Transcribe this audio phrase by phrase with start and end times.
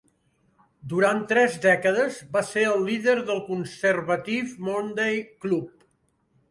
[0.93, 5.89] Durant tres dècades va ser el líder del Conservative Monday Club.